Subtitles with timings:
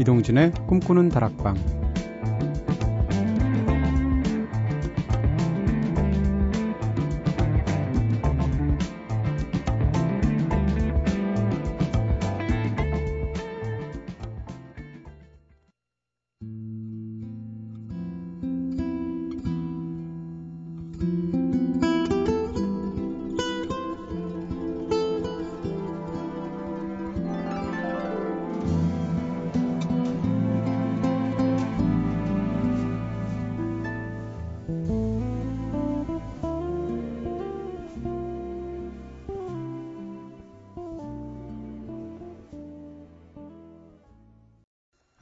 [0.00, 1.79] 이동진의 꿈꾸는 다락방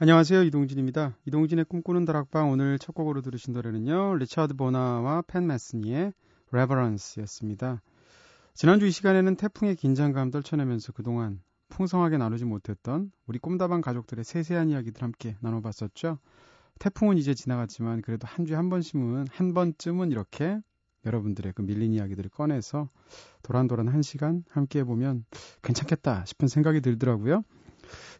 [0.01, 0.43] 안녕하세요.
[0.43, 1.17] 이동진입니다.
[1.25, 4.15] 이동진의 꿈꾸는 다락방 오늘 첫 곡으로 들으신 노래는요.
[4.15, 6.13] 리차드 보나와 팬 메스니의
[6.51, 7.81] Reverence였습니다.
[8.53, 15.03] 지난주 이 시간에는 태풍의 긴장감 떨쳐내면서 그동안 풍성하게 나누지 못했던 우리 꿈다방 가족들의 세세한 이야기들
[15.03, 16.19] 함께 나눠봤었죠.
[16.79, 20.61] 태풍은 이제 지나갔지만 그래도 한 주에 한 번씩은 한 번쯤은 이렇게
[21.05, 22.87] 여러분들의 그 밀린 이야기들을 꺼내서
[23.43, 25.25] 도란도란 한 시간 함께 해보면
[25.61, 27.43] 괜찮겠다 싶은 생각이 들더라고요.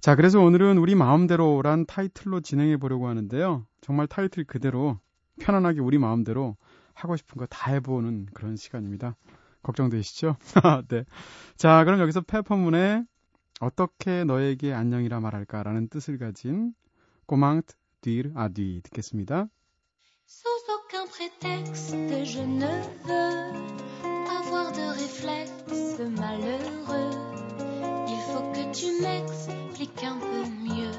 [0.01, 3.65] 자, 그래서 오늘은 우리 마음대로란 타이틀로 진행해 보려고 하는데요.
[3.81, 4.99] 정말 타이틀 그대로
[5.41, 6.55] 편안하게 우리 마음대로
[6.93, 9.15] 하고 싶은 거 다 해보는 그런 시간입니다.
[9.63, 10.37] 걱정되시죠?
[10.89, 11.03] 네.
[11.57, 13.03] 자, 그럼 여기서 페퍼문의
[13.61, 16.73] 어떻게 너에게 안녕이라 말할까라는 뜻을 가진
[17.25, 19.47] 꼬망트 뒤르 아뒤 듣겠습니다.
[20.25, 23.51] Sans aucun prétexte, je ne veux
[24.29, 27.48] avoir de réflexe malheureux.
[28.71, 29.59] Tu m'expliques.
[29.79, 30.91] explique un peu mieux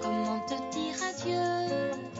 [0.00, 2.15] comment te dire adieu.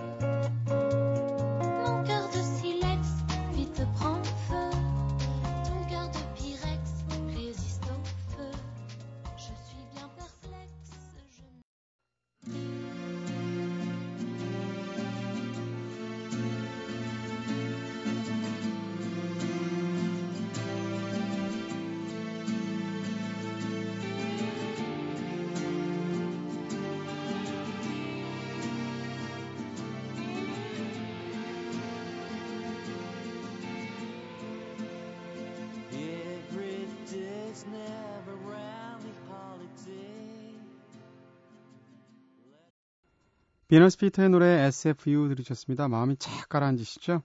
[43.68, 45.88] 비너스 피터의 노래 SFU 들으셨습니다.
[45.88, 47.22] 마음이 착 가라앉으시죠?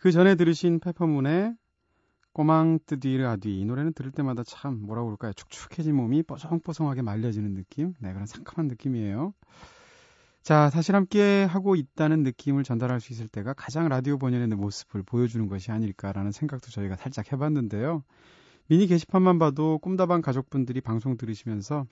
[0.00, 1.54] 그 전에 들으신 페퍼문의
[2.32, 5.32] 꼬망 뜨디르 아뒤 이 노래는 들을 때마다 참 뭐라고 그럴까요?
[5.32, 7.94] 축축해진 몸이 뽀송뽀송하게 말려지는 느낌?
[8.00, 9.32] 네, 그런 상큼한 느낌이에요.
[10.42, 15.46] 자, 사실 함께 하고 있다는 느낌을 전달할 수 있을 때가 가장 라디오 본연의 모습을 보여주는
[15.48, 18.02] 것이 아닐까라는 생각도 저희가 살짝 해봤는데요.
[18.68, 21.86] 미니 게시판만 봐도 꿈다방 가족분들이 방송 들으시면서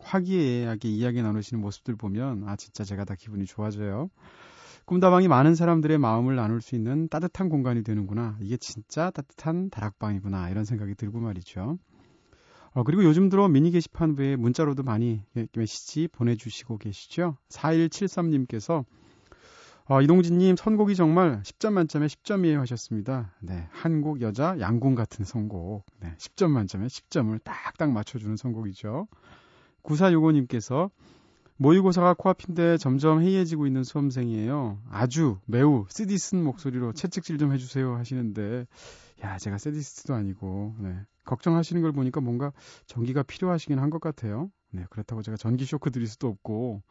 [0.00, 4.10] 화기애애하게 이야기 나누시는 모습들 보면 아 진짜 제가 다 기분이 좋아져요.
[4.84, 8.38] 꿈다방이 많은 사람들의 마음을 나눌 수 있는 따뜻한 공간이 되는구나.
[8.40, 10.48] 이게 진짜 따뜻한 다락방이구나.
[10.48, 11.78] 이런 생각이 들고 말이죠.
[12.72, 15.22] 어, 그리고 요즘 들어 미니 게시판 외에 문자로도 많이
[15.54, 17.36] 메시지 보내주시고 계시죠.
[17.50, 18.84] 4173님께서
[19.90, 23.34] 어, 이동진님 선곡이 정말 10점 만점에 10점이에요 하셨습니다.
[23.40, 25.86] 네, 한국 여자 양궁 같은 선곡.
[26.00, 29.08] 네, 10점 만점에 10점을 딱딱 맞춰주는 선곡이죠.
[29.88, 30.90] 9465님께서
[31.56, 34.78] 모의고사가 코앞인데 점점 해이해지고 있는 수험생이에요.
[34.90, 38.66] 아주 매우 쓰디쓴 목소리로 채찍질 좀 해주세요 하시는데
[39.24, 40.94] 야 제가 쓰디스트도 아니고 네.
[41.24, 42.52] 걱정하시는 걸 보니까 뭔가
[42.86, 44.50] 전기가 필요하시긴 한 것 같아요.
[44.70, 46.82] 네 그렇다고 제가 전기 쇼크 드릴 수도 없고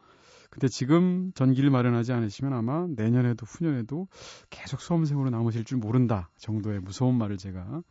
[0.49, 4.07] 근데 지금 전기를 마련하지 않으시면 아마 내년에도 후년에도
[4.49, 7.83] 계속 수험생으로 남으실 줄 모른다 정도의 무서운 말을 제가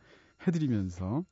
[0.45, 1.23] 해드리면서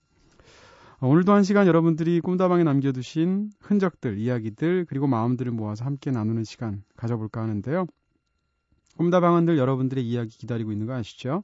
[1.01, 7.41] 오늘도 한 시간 여러분들이 꿈다방에 남겨두신 흔적들, 이야기들, 그리고 마음들을 모아서 함께 나누는 시간 가져볼까
[7.41, 7.85] 하는데요.
[8.97, 11.43] 꿈다방은 늘 여러분들의 이야기 기다리고 있는 거 아시죠?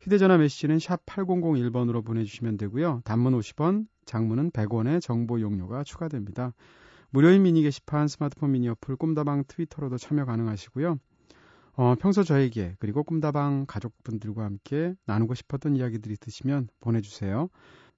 [0.00, 3.00] 휴대전화 메시지는 샵 8001번으로 보내주시면 되고요.
[3.04, 6.52] 단문 50원, 장문은 100원의 정보 용료가 추가됩니다.
[7.10, 10.98] 무료인 미니 게시판, 스마트폰 미니 어플, 꿈다방 트위터로도 참여 가능하시고요.
[11.76, 17.48] 어, 평소 저에게 그리고 꿈다방 가족분들과 함께 나누고 싶었던 이야기들이 있으시면 보내주세요.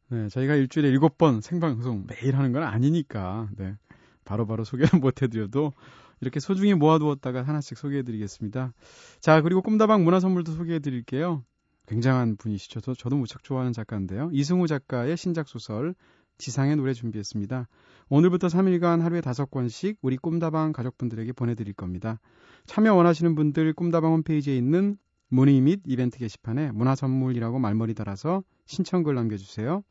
[0.09, 3.77] 네, 저희가 일주일에 일곱 번 생방송 매일 하는 건 아니니까, 네.
[4.25, 5.73] 바로바로 바로 소개는 못 해드려도
[6.21, 8.73] 이렇게 소중히 모아두었다가 하나씩 소개해드리겠습니다.
[9.21, 11.45] 자, 그리고 꿈다방 문화 선물도 소개해드릴게요.
[11.87, 12.81] 굉장한 분이시죠.
[12.81, 14.31] 저, 저도 무척 좋아하는 작가인데요.
[14.33, 15.95] 이승우 작가의 신작 소설
[16.39, 17.69] 지상의 노래 준비했습니다.
[18.09, 22.21] 오늘부터 3일간 하루에 5권씩 우리 꿈다방 가족분들에게 보내드릴 겁니다.
[22.67, 24.99] 참여 원하시는 분들 꿈다방 홈페이지에 있는
[25.29, 29.83] 문의 및 이벤트 게시판에 문화 선물이라고 말머리 달아서 신청글 남겨주세요.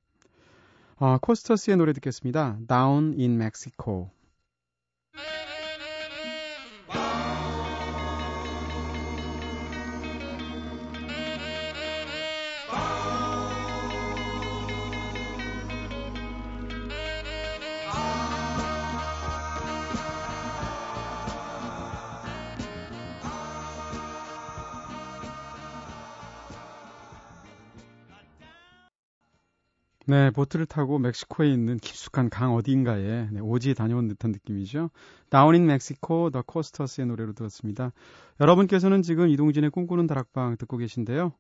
[0.98, 2.58] 어, 코스터스의 노래 듣겠습니다.
[2.68, 4.10] Down in Mexico.
[30.08, 34.92] 네, 보트를 타고 멕시코에 있는 깊숙한 강 어디인가에 네, 오지에 다녀온 듯한 느낌이죠.
[35.30, 37.92] 다운인 멕시코 더 코스터스의 노래로 들었습니다.
[38.40, 41.34] 여러분께서는 지금 이동진의 꿈꾸는 다락방 듣고 계신데요.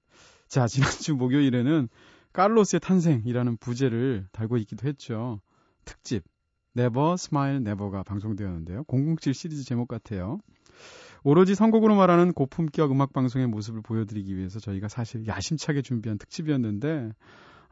[0.47, 1.89] 자, 지난주 목요일에는
[2.33, 5.41] 카를로스의 탄생이라는 부제를 달고 있기도 했죠.
[5.85, 6.23] 특집
[6.75, 8.83] Never Smile Never가 방송되었는데요.
[8.88, 10.39] 007 시리즈 제목 같아요.
[11.23, 17.11] 오로지 선곡으로 말하는 고품격 음악 방송의 모습을 보여드리기 위해서 저희가 사실 야심차게 준비한 특집이었는데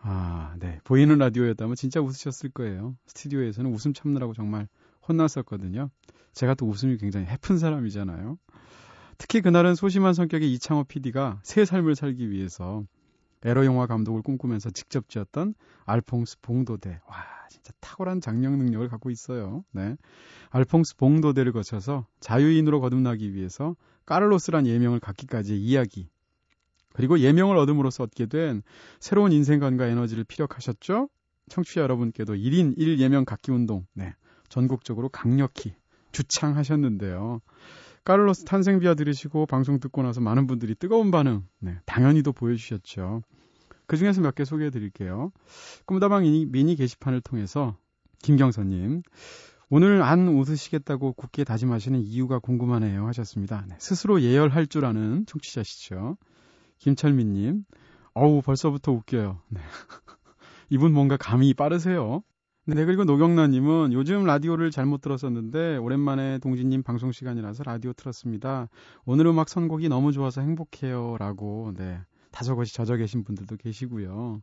[0.05, 0.79] 아, 네.
[0.83, 2.95] 보이는 라디오였다면 진짜 웃으셨을 거예요.
[3.07, 4.67] 스튜디오에서는 웃음 참느라고 정말
[5.07, 5.89] 혼났었거든요.
[6.33, 8.37] 제가 또 웃음이 굉장히 해픈 사람이잖아요.
[9.17, 12.83] 특히 그날은 소심한 성격의 이창호 PD가 새 삶을 살기 위해서
[13.45, 15.53] 에러 영화 감독을 꿈꾸면서 직접 지었던
[15.85, 16.99] 알퐁스 봉도대.
[17.07, 17.17] 와,
[17.49, 19.63] 진짜 탁월한 장력 능력을 갖고 있어요.
[19.71, 19.95] 네.
[20.49, 23.75] 알퐁스 봉도대를 거쳐서 자유인으로 거듭나기 위해서
[24.05, 26.09] 까를로스란 예명을 갖기까지의 이야기.
[26.93, 28.61] 그리고 예명을 얻음으로써 얻게 된
[28.99, 31.09] 새로운 인생관과 에너지를 피력하셨죠?
[31.49, 34.13] 청취자 여러분께도 1인 1 예명 갖기 운동, 네.
[34.49, 35.73] 전국적으로 강력히
[36.11, 37.41] 주창하셨는데요.
[38.05, 43.23] 카를로스 탄생 비하 들으시고 방송 듣고 나서 많은 분들이 뜨거운 반응, 네, 당연히도 보여주셨죠.
[43.87, 45.31] 그 중에서 몇 개 소개해 드릴게요.
[45.85, 47.77] 꿈다방 미니, 미니 게시판을 통해서
[48.21, 49.01] 김경선님,
[49.69, 53.65] 오늘 안 웃으시겠다고 굳게 다짐하시는 이유가 궁금하네요 하셨습니다.
[53.67, 56.17] 네, 스스로 예열할 줄 아는 청취자시죠.
[56.83, 57.63] 김철민님,
[58.13, 59.39] 어우 벌써부터 웃겨요.
[59.47, 59.61] 네.
[60.69, 62.23] 이분 뭔가 감이 빠르세요.
[62.65, 68.67] 네, 그리고 노경란님은 요즘 라디오를 잘못 들었었는데 오랜만에 동진님 방송 시간이라서 라디오 틀었습니다.
[69.05, 71.99] 오늘 음악 선곡이 너무 좋아서 행복해요 라고 네
[72.31, 74.41] 다소곳이 젖어 계신 분들도 계시고요.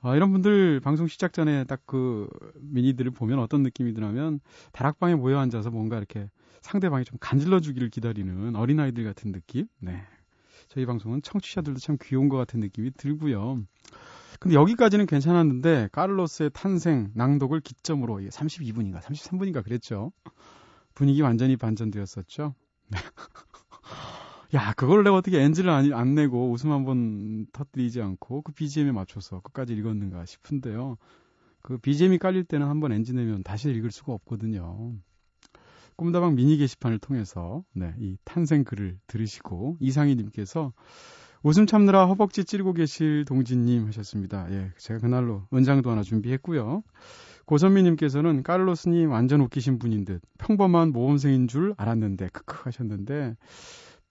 [0.00, 4.40] 아, 이런 분들 방송 시작 전에 딱 그 미니들을 보면 어떤 느낌이 드냐면
[4.72, 6.30] 다락방에 모여 앉아서 뭔가 이렇게
[6.62, 9.66] 상대방이 좀 간질러 주기를 기다리는 어린아이들 같은 느낌.
[9.80, 10.02] 네.
[10.68, 13.62] 저희 방송은 청취자들도 참 귀여운 것 같은 느낌이 들고요.
[14.40, 20.12] 근데 여기까지는 괜찮았는데 카를로스의 탄생 낭독을 기점으로 32분인가 33분인가 그랬죠.
[20.94, 22.54] 분위기 완전히 반전되었었죠.
[22.88, 22.98] 네.
[24.54, 28.92] 야, 그걸 내가 어떻게 엔지를 안, 안 내고 웃음 한 번 터뜨리지 않고 그 BGM에
[28.92, 30.96] 맞춰서 끝까지 읽었는가 싶은데요.
[31.62, 34.92] 그 BGM이 깔릴 때는 한번 엔지 내면 다시 읽을 수가 없거든요.
[35.96, 40.72] 꿈다방 미니 게시판을 통해서 네, 이 탄생 글을 들으시고 이상희님께서
[41.42, 44.50] 웃음 참느라 허벅지 찌르고 계실 동진님 하셨습니다.
[44.50, 46.82] 예, 제가 그날로 은장도 하나 준비했고요.
[47.44, 53.36] 고선미님께서는 까를로스님 완전 웃기신 분인 듯 평범한 모범생인 줄 알았는데 크크 하셨는데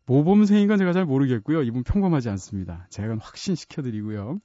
[0.06, 1.64] 모범생인 건 제가 잘 모르겠고요.
[1.64, 2.86] 이분 평범하지 않습니다.
[2.92, 4.40] 제가 확신시켜드리고요.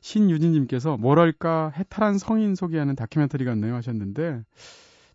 [0.00, 4.42] 신유진님께서 뭐랄까 해탈한 성인 소개하는 다큐멘터리 같네요 하셨는데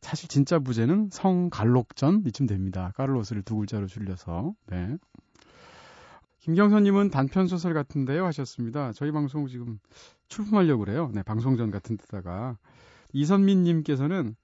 [0.03, 2.91] 사실 진짜 부제는 성갈록전 이쯤 됩니다.
[2.95, 4.97] 까를로스를 두 글자로 줄여서 네.
[6.39, 8.91] 김경선님은 단편 소설 같은데요 하셨습니다.
[8.91, 9.79] 저희 방송 지금
[10.27, 11.09] 출품하려고 그래요.
[11.13, 12.57] 네, 방송전 같은 데다가
[13.13, 14.35] 이선민님께서는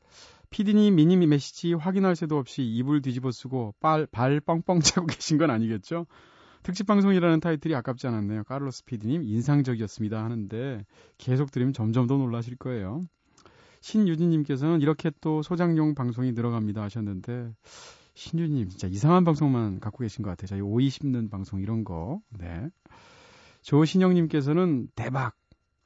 [0.50, 5.52] 피디님 미니 메시지 확인할 새도 없이 이불 뒤집어 쓰고 발, 발 뻥뻥 차고 계신 건
[5.52, 6.06] 아니겠죠?
[6.64, 8.46] 특집 방송이라는 타이틀이 아깝지 않았네요.
[8.46, 10.86] 카를로스 피디님 인상적이었습니다 하는데
[11.18, 13.06] 계속 들으면 점점 더 놀라실 거예요.
[13.82, 17.54] 신유진님께서는 이렇게 또 소장용 방송이 늘어갑니다 하셨는데
[18.14, 20.48] 신유님 진짜 이상한 방송만 갖고 계신 것 같아요.
[20.48, 22.22] 저희 오이 씹는 방송 이런 거.
[22.38, 22.70] 네.
[23.62, 25.36] 조신영님께서는 대박.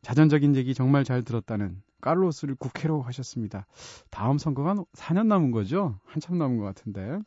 [0.02, 3.66] 자전적인 얘기 정말 잘 들었다는 칼로스를 국회로 하셨습니다.
[4.10, 5.98] 다음 선거가 4년 남은 거죠?
[6.06, 7.20] 한참 남은 것 같은데.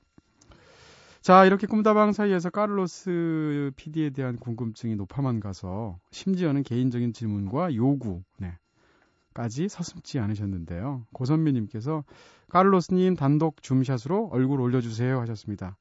[1.22, 8.52] 자, 이렇게 꿈다방 사이에서 카를로스 PD에 대한 궁금증이 높아만 가서 심지어는 개인적인 질문과 요구, 네.
[9.36, 11.04] 까지 서슴지 않으셨는데요.
[11.12, 12.04] 고선미님께서
[12.48, 15.76] 카를로스님 단독 줌샷으로 얼굴 올려주세요 하셨습니다.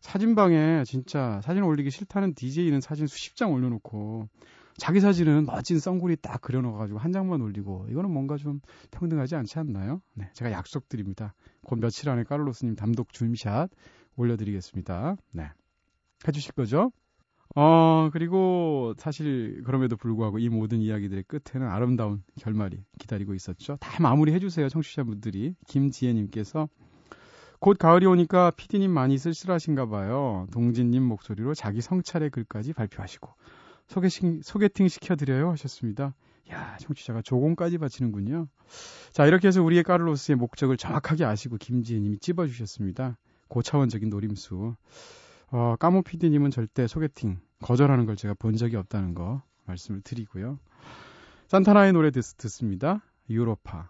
[0.00, 4.28] 사진방에 진짜 사진 올리기 싫다는 DJ는 사진 수십 장 올려놓고
[4.76, 8.60] 자기 사진은 멋진 썬굴이 딱 그려놓아가지고 한 장만 올리고 이거는 뭔가 좀
[8.92, 10.00] 평등하지 않지 않나요?
[10.14, 11.34] 네, 제가 약속드립니다.
[11.64, 13.70] 곧 며칠 안에 카를로스님 단독 줌샷
[14.14, 15.16] 올려드리겠습니다.
[15.32, 15.50] 네,
[16.28, 16.92] 해주실 거죠?
[17.56, 23.76] 어, 그리고 사실 그럼에도 불구하고 이 모든 이야기들의 끝에는 아름다운 결말이 기다리고 있었죠.
[23.80, 25.54] 다 마무리해 주세요, 청취자분들이.
[25.68, 26.68] 김지혜님께서
[27.60, 30.46] 곧 가을이 오니까 피디님 많이 쓸쓸하신가 봐요.
[30.52, 33.30] 동진님 목소리로 자기 성찰의 글까지 발표하시고
[33.86, 36.14] 소개팅, 소개팅 시켜드려요 하셨습니다.
[36.50, 38.48] 야, 청취자가 조공까지 바치는군요.
[39.12, 43.16] 자, 이렇게 해서 우리의 까를로스의 목적을 정확하게 아시고 김지혜님이 찝어주셨습니다.
[43.48, 44.74] 고차원적인 노림수.
[45.56, 50.58] 어, 까모 PD님은 절대 소개팅 거절하는 걸 제가 본 적이 없다는 거 말씀을 드리고요.
[51.46, 53.04] 산타나의 노래 듣, 듣습니다.
[53.30, 53.88] 유로파.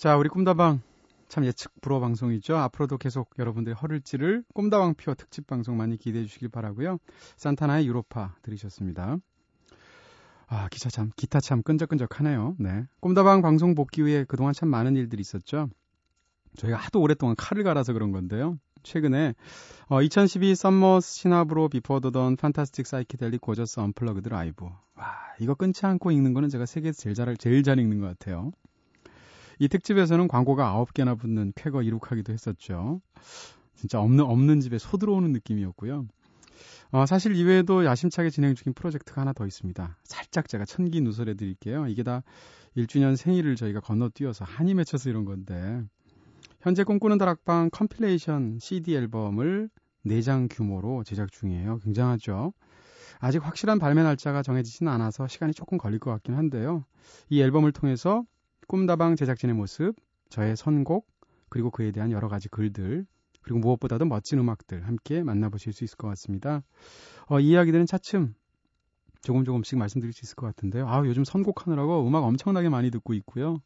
[0.00, 0.80] 자, 우리 꿈다방
[1.28, 2.56] 참 예측 불허 방송이죠.
[2.56, 6.96] 앞으로도 계속 여러분들의 허를 찌를 꿈다방 pure 특집 방송 많이 기대해 주시길 바라고요.
[7.36, 9.18] 산타나의 유로파 들으셨습니다.
[10.46, 12.56] 아, 기차 참, 기타 참 끈적끈적하네요.
[12.58, 12.86] 네.
[13.00, 15.68] 꿈다방 방송 복귀 후에 그동안 참 많은 일들이 있었죠.
[16.56, 18.56] 저희가 하도 오랫동안 칼을 갈아서 그런 건데요.
[18.82, 19.34] 최근에
[19.90, 24.64] 어, 2012 summer's 시나브로 before the dawn fantastic psychedelic gorgeous unplugged 라이브.
[24.94, 28.52] 와, 이거 끊지 않고 읽는 거는 제가 세계에서 제일 잘, 제일 잘 읽는 것 같아요.
[29.60, 33.02] 이 특집에서는 광고가 9개나 붙는 쾌거 이룩하기도 했었죠.
[33.74, 36.06] 진짜 없는, 없는 집에 소 들어오는 느낌이었고요.
[36.92, 39.98] 어, 사실 이외에도 야심차게 진행 중인 프로젝트가 하나 더 있습니다.
[40.02, 41.86] 살짝 제가 천기 누설해 드릴게요.
[41.88, 42.22] 이게 다
[42.74, 45.82] 1주년 생일을 저희가 건너뛰어서 한이 맺혀서 이런 건데,
[46.62, 49.68] 현재 꿈꾸는 다락방 compilation CD 앨범을
[50.06, 51.80] 4장 규모로 제작 중이에요.
[51.80, 52.54] 굉장하죠?
[53.18, 56.86] 아직 확실한 발매 날짜가 정해지진 않아서 시간이 조금 걸릴 것 같긴 한데요.
[57.28, 58.24] 이 앨범을 통해서
[58.70, 59.96] 꿈다방 제작진의 모습,
[60.28, 61.04] 저의 선곡,
[61.48, 63.04] 그리고 그에 대한 여러 가지 글들,
[63.42, 66.62] 그리고 무엇보다도 멋진 음악들 함께 만나보실 수 있을 것 같습니다.
[67.26, 68.32] 어, 이 이야기들은 차츰
[69.22, 70.88] 조금 조금씩 말씀드릴 수 있을 것 같은데요.
[70.88, 73.56] 아, 요즘 선곡하느라고 음악 엄청나게 많이 듣고 있고요.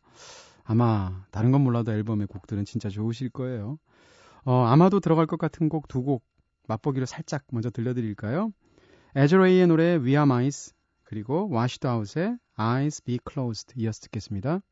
[0.62, 3.78] 아마 다른 건 몰라도 앨범의 곡들은 진짜 좋으실 거예요.
[4.46, 6.24] 어, 아마도 들어갈 것 같은 곡 두곡
[6.66, 8.54] 맛보기로 살짝 먼저 들려드릴까요?
[9.16, 14.62] 에즈레이의 노래 We Are Mice 그리고 Washed Out의 Eyes Be Closed 이어서 듣겠습니다.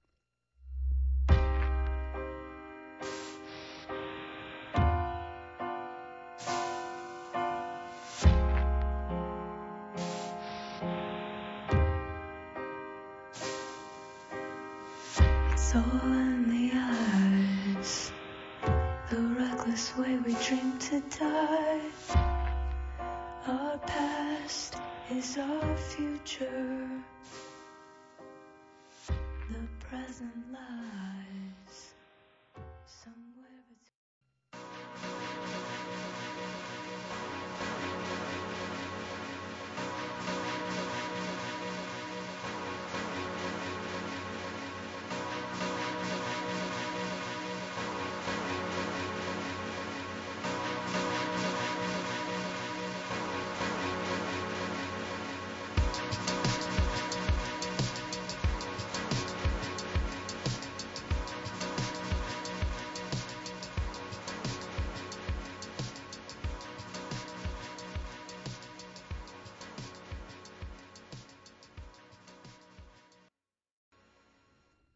[23.45, 24.77] Our past
[25.11, 26.89] is our future.
[29.09, 31.42] The present lies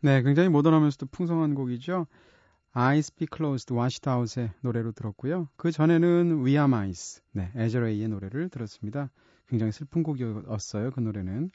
[0.07, 2.07] 네, 굉장히 모던하면서도 풍성한 곡이죠.
[2.77, 5.49] Eyes Be Closed, Washed Out의 노래로 들었고요.
[5.57, 9.11] 그 전에는 We Are Mice, 네, 에저레이의 노래를 들었습니다.
[9.49, 11.51] 굉장히 슬픈 곡이었어요, 그 노래는.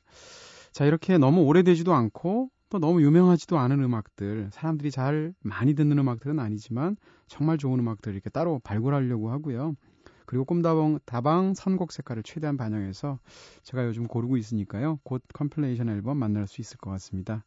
[0.73, 6.37] 자, 이렇게 너무 오래되지도 않고 또 너무 유명하지도 않은 음악들, 사람들이 잘 많이 듣는 음악들은
[6.37, 9.75] 아니지만 정말 좋은 음악들 이렇게 따로 발굴하려고 하고요.
[10.25, 13.17] 그리고 꿈다방 다방 선곡 색깔을 최대한 반영해서
[13.63, 14.99] 제가 요즘 고르고 있으니까요.
[15.03, 17.45] 곧 compilation 앨범 만날 수 있을 것 같습니다.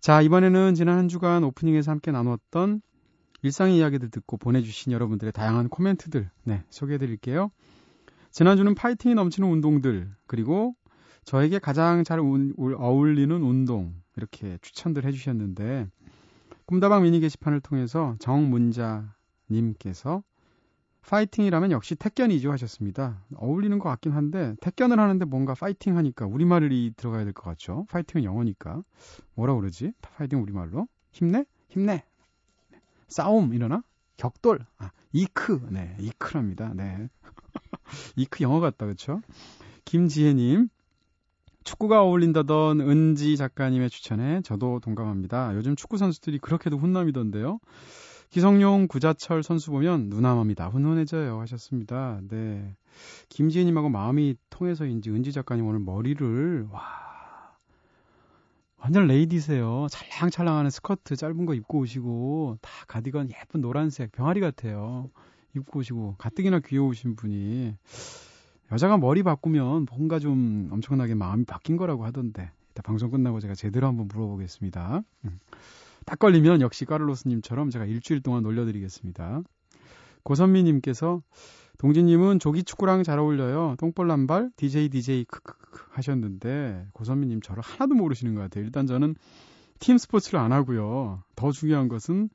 [0.00, 2.80] 자, 이번에는 지난 한 주간 오프닝에서 함께 나눴던
[3.42, 7.50] 일상의 이야기들 듣고 보내주신 여러분들의 다양한 코멘트들, 네, 소개해 드릴게요.
[8.30, 10.74] 지난주는 파이팅이 넘치는 운동들, 그리고
[11.24, 15.86] 저에게 가장 잘 운, 어울리는 운동, 이렇게 추천들 해주셨는데,
[16.64, 20.22] 꿈다방 미니 게시판을 통해서 정문자님께서
[21.08, 23.24] 파이팅이라면 역시 택견이죠 하셨습니다.
[23.36, 27.86] 어울리는 것 같긴 한데 택견을 하는데 뭔가 파이팅 하니까 우리말이 들어가야 될 것 같죠.
[27.90, 28.82] 파이팅은 영어니까
[29.34, 29.92] 뭐라 그러지?
[30.02, 32.04] 파이팅 우리말로 힘내, 힘내,
[33.08, 33.82] 싸움 이러나?
[34.16, 36.72] 격돌, 아, 이크, 네, 이크랍니다.
[36.74, 37.08] 네,
[38.16, 39.20] 이크 영어 같다 그렇죠?
[39.86, 40.68] 김지혜님
[41.64, 45.54] 축구가 어울린다던 은지 작가님의 추천에 저도 동감합니다.
[45.56, 47.58] 요즘 축구 선수들이 그렇게도 훈남이던데요.
[48.30, 52.20] 기성용 구자철 선수 보면 누나맘이다 훈훈해져요 하셨습니다.
[52.28, 52.76] 네.
[53.28, 56.80] 김지혜님하고 마음이 통해서인지 은지 작가님 오늘 머리를 와
[58.76, 59.88] 완전 레이디세요.
[59.90, 65.10] 찰랑찰랑하는 스커트 짧은 거 입고 오시고 다 가디건 예쁜 노란색 병아리 같아요.
[65.56, 67.74] 입고 오시고 가뜩이나 귀여우신 분이
[68.70, 73.88] 여자가 머리 바꾸면 뭔가 좀 엄청나게 마음이 바뀐 거라고 하던데 이따 방송 끝나고 제가 제대로
[73.88, 75.02] 한번 물어보겠습니다.
[75.24, 75.38] 음.
[76.06, 79.42] 딱 걸리면 역시 까를로스님처럼 제가 일주일 동안 놀려드리겠습니다.
[80.22, 81.22] 고선미님께서
[81.78, 83.76] 동진님은 조기 축구랑 잘 어울려요.
[83.78, 88.64] 똥볼란발 DJ DJ 크크크 하셨는데 고선미님 저를 하나도 모르시는 것 같아요.
[88.64, 89.14] 일단 저는
[89.78, 91.22] 팀 스포츠를 안 하고요.
[91.36, 92.28] 더 중요한 것은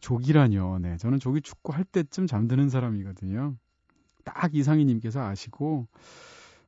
[0.00, 0.78] 조기라뇨.
[0.78, 3.56] 네, 저는 조기 축구 할 때쯤 잠드는 사람이거든요.
[4.24, 5.88] 딱 이상희님께서 아시고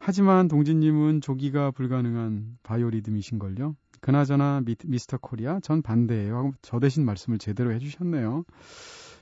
[0.00, 3.76] 하지만 동진님은 조기가 불가능한 바이오리듬이신걸요.
[4.00, 8.44] 그나저나 미, 미스터 코리아 전 반대예요 하고 저 대신 말씀을 제대로 해주셨네요.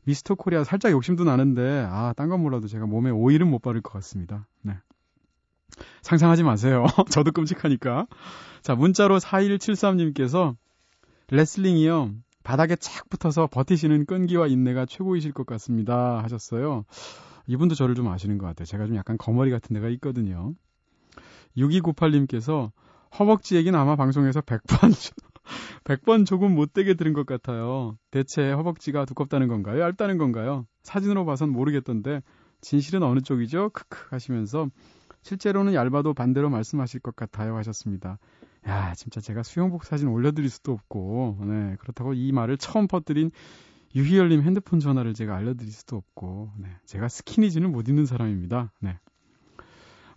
[0.04, 3.92] 미스터 코리아 살짝 욕심도 나는데 아 딴 건 몰라도 제가 몸에 오일은 못 바를 것
[3.94, 4.46] 같습니다.
[4.62, 4.74] 네.
[6.02, 6.86] 상상하지 마세요.
[7.10, 8.06] 저도 끔찍하니까.
[8.62, 10.56] 자 문자로 4173님께서
[11.30, 12.12] 레슬링이요.
[12.42, 16.22] 바닥에 착 붙어서 버티시는 끈기와 인내가 최고이실 것 같습니다.
[16.22, 16.84] 하셨어요.
[17.46, 18.64] 이분도 저를 좀 아시는 것 같아요.
[18.64, 20.54] 제가 좀 약간 거머리 같은 데가 있거든요.
[21.56, 22.70] 6298님께서
[23.18, 25.12] 허벅지 얘기는 아마 방송에서 100번,
[25.84, 27.96] 100번 조금 못되게 들은 것 같아요.
[28.10, 29.80] 대체 허벅지가 두껍다는 건가요?
[29.80, 30.66] 얇다는 건가요?
[30.82, 32.22] 사진으로 봐선 모르겠던데,
[32.60, 33.70] 진실은 어느 쪽이죠?
[33.72, 34.68] 크크 하시면서,
[35.22, 38.18] 실제로는 얇아도 반대로 말씀하실 것 같아요 하셨습니다.
[38.66, 43.30] 야, 진짜 제가 수영복 사진 올려드릴 수도 없고, 네, 그렇다고 이 말을 처음 퍼뜨린
[43.94, 48.72] 유희열님 핸드폰 전화를 제가 알려드릴 수도 없고, 네, 제가 스키니진을 못 입는 사람입니다.
[48.80, 48.98] 네.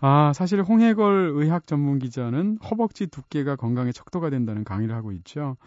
[0.03, 5.57] 아, 사실 홍해걸 의학 전문 기자는 허벅지 두께가 건강에 척도가 된다는 강의를 하고 있죠.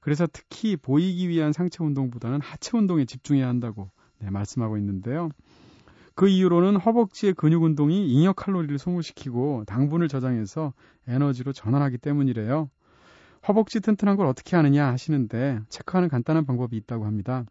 [0.00, 5.30] 그래서 특히 보이기 위한 상체 운동보다는 하체 운동에 집중해야 한다고 네, 말씀하고 있는데요.
[6.14, 10.72] 그 이유로는 허벅지의 근육 운동이 잉여 칼로리를 소모시키고 당분을 저장해서
[11.08, 12.70] 에너지로 전환하기 때문이래요.
[13.48, 17.44] 허벅지 튼튼한 걸 어떻게 하느냐 하시는데 체크하는 간단한 방법이 있다고 합니다.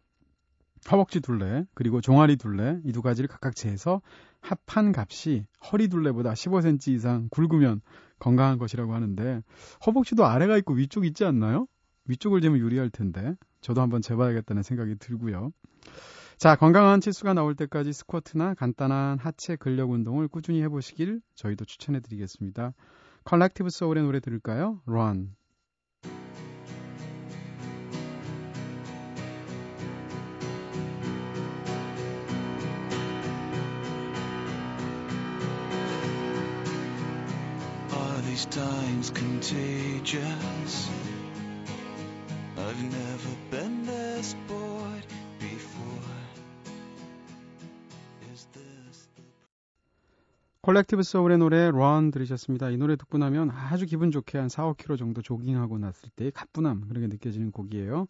[0.90, 4.00] 허벅지 둘레 그리고 종아리 둘레 이 두 가지를 각각 재서
[4.40, 7.80] 합한 값이 허리 둘레보다 15cm 이상 굵으면
[8.18, 9.42] 건강한 것이라고 하는데
[9.86, 11.66] 허벅지도 아래가 있고 위쪽 있지 않나요?
[12.06, 15.52] 위쪽을 재면 유리할 텐데 저도 한번 재봐야겠다는 생각이 들고요.
[16.38, 22.72] 자, 건강한 치수가 나올 때까지 스쿼트나 간단한 하체 근력 운동을 꾸준히 해보시길 저희도 추천해 드리겠습니다.
[23.24, 24.80] 컬렉티브 소울의 노래 들을까요?
[24.86, 25.34] Run.
[38.60, 40.90] Times contagious?
[42.58, 45.06] I've never been this bored
[45.38, 46.16] before.
[48.30, 49.24] Is this the...
[50.60, 52.68] 콜렉티브 소울의 노래 Run 들으셨습니다.
[52.68, 56.88] 이 노래 듣고 나면 아주 기분 좋게 한 4, 5km 정도 조깅하고 났을 때의 가뿐함
[56.88, 58.08] 그렇게 느껴지는 곡이에요.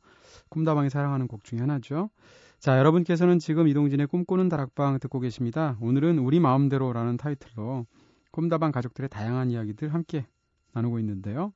[0.49, 2.11] 꿈다방이 사랑하는 곡 중에 하나죠.
[2.59, 5.79] 자, 여러분께서는 지금 이동진의 꿈꾸는 다락방 듣고 계십니다.
[5.81, 7.87] 오늘은 우리 마음대로라는 타이틀로
[8.33, 10.27] 꿈다방 가족들의 다양한 이야기들 함께
[10.73, 11.53] 나누고 있는데요.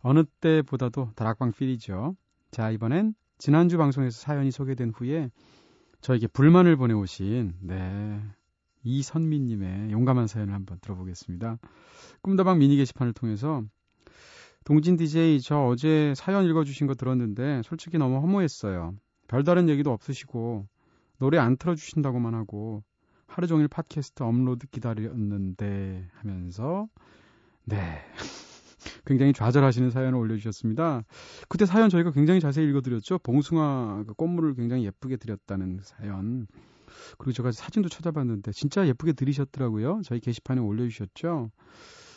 [0.00, 2.16] 어느 때보다도 다락방 필이죠.
[2.50, 5.30] 자, 이번엔 지난주 방송에서 사연이 소개된 후에
[6.00, 8.20] 저에게 불만을 보내오신, 네,
[8.84, 11.58] 이선미님의 용감한 사연을 한번 들어보겠습니다.
[12.22, 13.62] 꿈다방 미니 게시판을 통해서
[14.64, 18.94] 동진 DJ 저 어제 사연 읽어주신 거 들었는데 솔직히 너무 허무했어요.
[19.28, 20.66] 별다른 얘기도 없으시고
[21.18, 22.82] 노래 안 틀어주신다고만 하고
[23.26, 26.86] 하루 종일 팟캐스트 업로드 기다렸는데 하면서
[27.64, 28.02] 네.
[29.06, 31.04] 굉장히 좌절하시는 사연을 올려주셨습니다.
[31.48, 33.18] 그때 사연 저희가 굉장히 자세히 읽어드렸죠.
[33.18, 36.46] 봉숭아 그 꽃물을 굉장히 예쁘게 드렸다는 사연.
[37.18, 40.00] 그리고 제가 사진도 찾아봤는데 진짜 예쁘게 드리셨더라고요.
[40.04, 41.50] 저희 게시판에 올려주셨죠.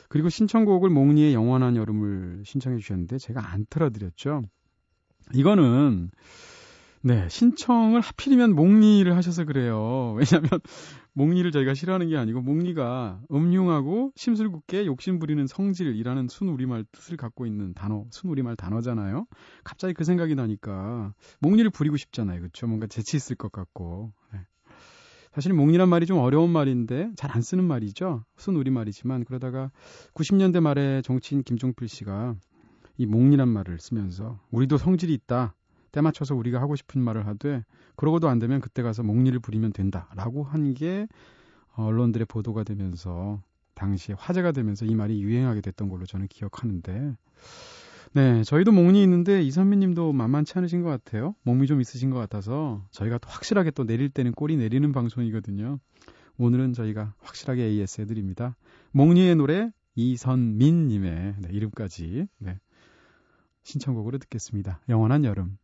[0.10, 4.44] 그리고 신청곡을 몽니의 영원한 여름을 신청해 주셨는데 제가 안 틀어드렸죠.
[5.34, 6.10] 이거는
[7.02, 10.16] 네, 신청을 하필이면 몽리를 하셔서 그래요.
[10.18, 10.60] 왜냐하면
[11.14, 18.06] 몽리를 저희가 싫어하는 게 아니고 몽리가 음흉하고 심술궂게 욕심부리는 성질이라는 순우리말 뜻을 갖고 있는 단어,
[18.12, 19.26] 순우리말 단어잖아요.
[19.64, 22.40] 갑자기 그 생각이 나니까 몽리를 부리고 싶잖아요.
[22.40, 22.68] 그렇죠?
[22.68, 24.12] 뭔가 재치 있을 것 같고.
[24.34, 24.40] 네.
[25.34, 28.24] 사실 몽리란 말이 좀 어려운 말인데 잘 안 쓰는 말이죠.
[28.38, 29.72] 순우리말이지만 그러다가
[30.16, 32.36] 90년대 말에 정치인 김종필 씨가
[32.98, 35.54] 이 몽리란 말을 쓰면서 우리도 성질이 있다.
[35.98, 40.44] 때 맞춰서 우리가 하고 싶은 말을 하되 그러고도 안 되면 그때 가서 목리를 부리면 된다라고
[40.44, 41.08] 한 게
[41.74, 43.42] 언론들의 보도가 되면서
[43.74, 47.16] 당시에 화제가 되면서 이 말이 유행하게 됐던 걸로 저는 기억하는데.
[48.14, 51.36] 네 저희도 목리 있는데 이선미님도 만만치 않으신 것 같아요.
[51.44, 55.80] 목미 좀 있으신 것 같아서 저희가 또 확실하게 또 내릴 때는 꼬리 내리는 방송이거든요.
[56.38, 58.56] 오늘은 저희가 확실하게 AS 해드립니다.
[58.92, 62.60] 목리의 노래 이선민님의 네, 이름까지 네,
[63.64, 64.80] 신청곡으로 듣겠습니다.
[64.90, 65.58] 영원한 여름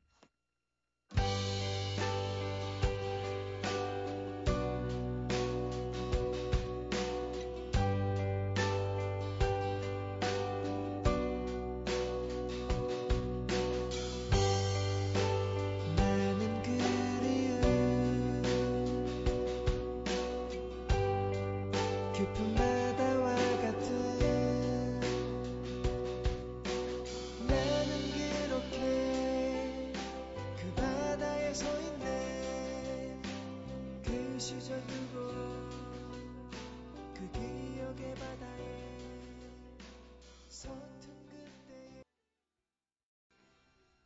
[34.44, 35.30] 시절들고
[37.14, 38.90] 그 기억의 바다에
[40.50, 40.78] 서툰
[41.30, 42.04] 그때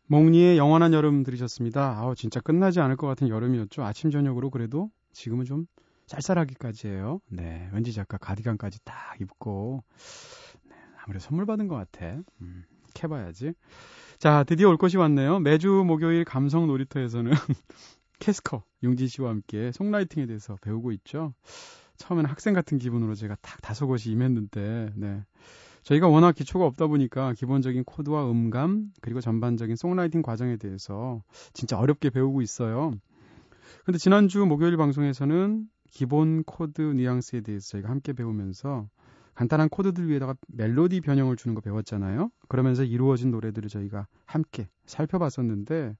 [0.05, 1.97] 몽니의 영원한 여름 들으셨습니다.
[1.97, 3.83] 아우 진짜 끝나지 않을 것 같은 여름이었죠.
[3.83, 5.65] 아침 저녁으로 그래도 지금은 좀
[6.05, 7.19] 쌀쌀하기까지예요.
[7.29, 9.83] 네, 왠지 작가 가디건까지 딱 입고
[10.69, 12.21] 네, 아무래도 선물 받은 것 같아.
[12.41, 13.53] 음, 캐봐야지.
[14.19, 15.39] 자, 드디어 올 것이 왔네요.
[15.39, 17.31] 매주 목요일 감성 놀이터에서는
[18.19, 21.33] 캐스커 용진 씨와 함께 송라이팅에 대해서 배우고 있죠.
[21.97, 25.23] 처음에는 학생 같은 기분으로 제가 딱 다소곳이 임했는데, 네.
[25.83, 32.09] 저희가 워낙 기초가 없다 보니까 기본적인 코드와 음감 그리고 전반적인 songwriting 과정에 대해서 진짜 어렵게
[32.09, 32.91] 배우고 있어요.
[33.85, 38.89] 근데 지난주 목요일 방송에서는 기본 코드 뉘앙스에 대해서 저희가 함께 배우면서
[39.37, 42.31] 간단한 코드들 위에다가 멜로디 변형을 주는 거 배웠잖아요.
[42.47, 45.95] 그러면서 이루어진 노래들을 저희가 함께 살펴봤었는데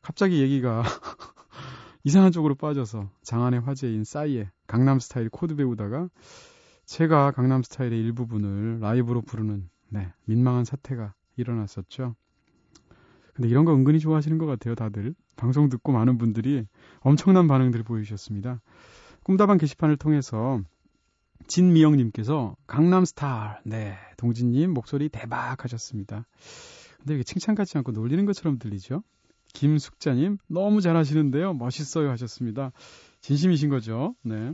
[0.00, 0.82] 갑자기 얘기가
[2.04, 6.08] 이상한 쪽으로 빠져서 장안의 화제인 싸이의 강남 스타일 코드 배우다가
[6.86, 12.16] 제가 강남 스타일의 일부분을 라이브로 부르는 네, 민망한 사태가 일어났었죠.
[13.34, 15.14] 근데 이런 거 은근히 좋아하시는 것 같아요, 다들.
[15.36, 16.66] 방송 듣고 많은 분들이
[17.00, 18.62] 엄청난 반응들을 보여주셨습니다.
[19.22, 20.62] 꿈다방 게시판을 통해서
[21.46, 26.26] 진미영님께서 강남스타일, 네, 동진님 목소리 대박 하셨습니다.
[26.98, 29.02] 근데 이게 칭찬 같지 않고 놀리는 것처럼 들리죠?
[29.52, 31.54] 김숙자님, 너무 잘하시는데요.
[31.54, 32.72] 멋있어요 하셨습니다.
[33.20, 34.14] 진심이신 거죠?
[34.22, 34.52] 네.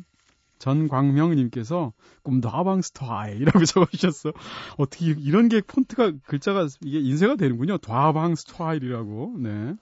[0.59, 4.33] 전광명님께서 꿈도 하방 스타일이라고 적어주셨어.
[4.79, 7.79] 어떻게 이런 게 폰트가 글자가 이게 인쇄가 되는군요.
[7.79, 9.37] 좌방 스타일이라고.
[9.39, 9.75] 네.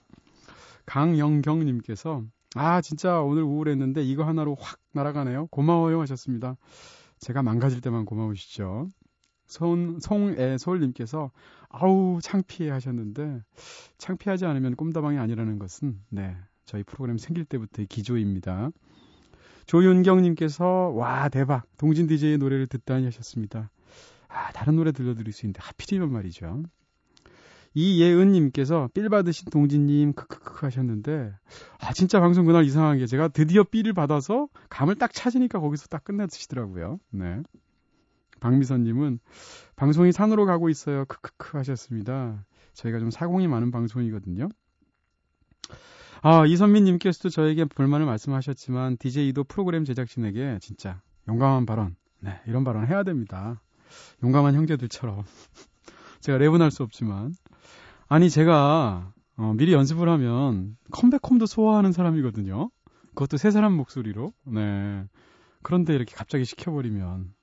[0.85, 2.23] 강영경님께서
[2.57, 5.47] 아 진짜 오늘 우울했는데 이거 하나로 확 날아가네요.
[5.47, 6.55] 고마워요 하셨습니다.
[7.19, 8.89] 제가 망가질 때만 고마우시죠.
[9.45, 11.31] 손, 송애솔님께서
[11.69, 13.41] 아우 창피해 하셨는데
[13.97, 18.71] 창피하지 않으면 꿈다방이 아니라는 것은 네 저희 프로그램 생길 때부터의 기조입니다.
[19.65, 23.69] 조윤경님께서 와 대박 동진 DJ의 노래를 듣다니 하셨습니다.
[24.29, 26.63] 아 다른 노래 들려드릴 수 있는데 하필이면 말이죠.
[27.75, 31.33] 이예은님께서 삘 받으신 동진님 크크크 하셨는데
[31.79, 36.03] 아 진짜 방송 그날 이상한 게 제가 드디어 삘을 받아서 감을 딱 찾으니까 거기서 딱
[36.03, 36.99] 끝내시더라고요.
[37.11, 37.41] 네.
[38.39, 39.19] 박미선님은
[39.75, 41.05] 방송이 산으로 가고 있어요.
[41.05, 42.45] 크크크 하셨습니다.
[42.73, 44.49] 저희가 좀 사공이 많은 방송이거든요.
[46.21, 53.03] 아, 이선민님께서도 저에게 불만을 말씀하셨지만, DJ도 프로그램 제작진에게 진짜 용감한 발언, 네, 이런 발언 해야
[53.03, 53.61] 됩니다.
[54.23, 55.23] 용감한 형제들처럼.
[56.21, 57.33] 제가 랩은 할 수 없지만.
[58.07, 62.69] 아니, 제가, 어, 미리 연습을 하면 컴백홈도 소화하는 사람이거든요.
[63.09, 64.33] 그것도 세 사람 목소리로.
[64.45, 65.05] 네.
[65.63, 67.33] 그런데 이렇게 갑자기 시켜버리면.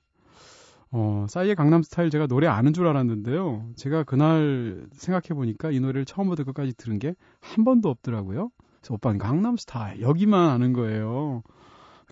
[0.91, 3.71] 어, 싸이의 강남 스타일 제가 노래 아는 줄 알았는데요.
[3.75, 8.49] 제가 그날 생각해보니까 이 노래를 처음부터 끝까지 들은 게 한 번도 없더라고요.
[8.79, 11.41] 그래서 오빠는 강남 스타일 여기만 아는 거예요.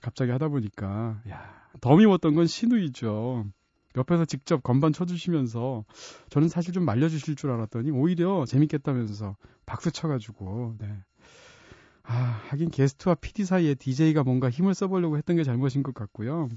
[0.02, 1.42] 갑자기 하다 보니까 야,
[1.80, 3.46] 더 미웠던 건 신우이죠.
[3.98, 5.86] 옆에서 직접 건반 쳐주시면서
[6.30, 11.04] 저는 사실 좀 말려주실 줄 알았더니 오히려 재밌겠다면서 박수 쳐가지고 네.
[12.04, 12.14] 아,
[12.50, 16.50] 하긴 게스트와 PD 사이에 DJ가 뭔가 힘을 써보려고 했던 게 잘못인 것 같고요.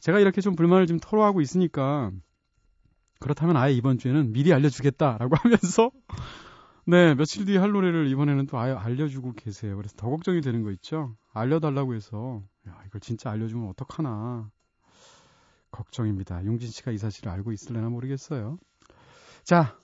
[0.00, 2.10] 제가 이렇게 좀 불만을 좀 토로하고 있으니까
[3.18, 5.90] 그렇다면 아예 이번 주에는 미리 알려주겠다라고 하면서
[6.88, 9.76] 네, 며칠 뒤에 할 노래를 이번에는 또 아예 알려주고 계세요.
[9.76, 11.16] 그래서 더 걱정이 되는 거 있죠?
[11.32, 14.48] 알려달라고 해서, 야, 이걸 진짜 알려주면 어떡하나.
[15.76, 16.44] 걱정입니다.
[16.46, 18.58] 용진 씨가 이 사실을 알고 있을려나 모르겠어요.
[19.44, 19.78] 자,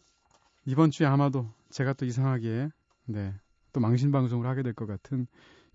[0.65, 2.69] 이번 주에 아마도 제가 또 이상하게,
[3.07, 3.35] 네,
[3.73, 5.27] 또 망신방송을 하게 될 것 같은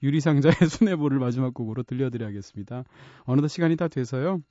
[0.04, 2.84] 유리상자의 순애보를 마지막 곡으로 들려드려야겠습니다.
[3.26, 4.42] 어느덧 시간이 다 돼서요.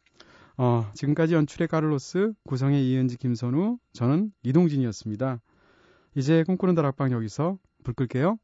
[0.58, 5.40] 어, 지금까지 연출의 카를로스, 구성의 이은지, 김선우, 저는 이동진이었습니다.
[6.16, 8.38] 이제 꿈꾸는 다락방 여기서 불 끌게요.